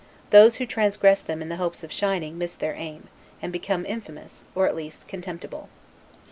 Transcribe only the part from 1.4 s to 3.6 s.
in the hopes of shining, miss their aim, and